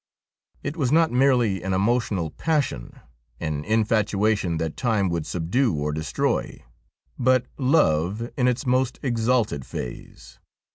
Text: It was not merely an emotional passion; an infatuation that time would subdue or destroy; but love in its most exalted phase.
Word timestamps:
It 0.63 0.75
was 0.75 0.91
not 0.91 1.11
merely 1.11 1.61
an 1.61 1.73
emotional 1.75 2.31
passion; 2.31 3.01
an 3.39 3.63
infatuation 3.63 4.57
that 4.57 4.75
time 4.75 5.09
would 5.09 5.27
subdue 5.27 5.75
or 5.75 5.91
destroy; 5.91 6.63
but 7.19 7.45
love 7.59 8.31
in 8.35 8.47
its 8.47 8.65
most 8.65 8.99
exalted 9.03 9.63
phase. 9.63 10.39